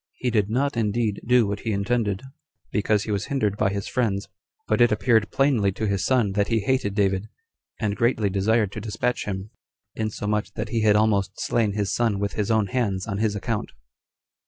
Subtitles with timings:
[0.15, 2.23] He did not indeed do what he intended,
[2.71, 4.27] because he was hindered by his friends;
[4.67, 7.29] but it appeared plainly to his son that he hated David,
[7.79, 9.51] and greatly desired to despatch him,
[9.93, 13.73] insomuch that he had almost slain his son with his own hands on his account.